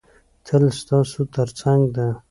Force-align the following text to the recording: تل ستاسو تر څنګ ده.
تل 0.45 0.63
ستاسو 0.81 1.21
تر 1.35 1.47
څنګ 1.59 1.81
ده. 1.95 2.07